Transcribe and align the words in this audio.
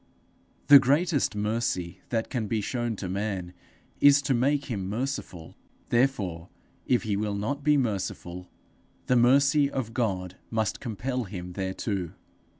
The 0.65 0.79
greatest 0.79 1.35
mercy 1.35 2.01
that 2.09 2.31
can 2.31 2.47
be 2.47 2.59
shown 2.59 2.95
to 2.95 3.07
man, 3.07 3.53
is 3.99 4.19
to 4.23 4.33
make 4.33 4.65
him 4.65 4.89
merciful; 4.89 5.55
therefore, 5.89 6.49
if 6.87 7.03
he 7.03 7.15
will 7.15 7.35
not 7.35 7.63
be 7.63 7.77
merciful, 7.77 8.49
the 9.05 9.15
mercy 9.15 9.69
of 9.69 9.93
God 9.93 10.37
must 10.49 10.79
compel 10.79 11.25
him 11.25 11.53
thereto. 11.53 12.13